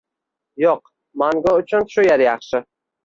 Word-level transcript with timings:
Yo‘q, 0.63 0.81
mango 1.23 1.53
shu 1.93 2.09
yer 2.11 2.25
yaxshi! 2.29 2.63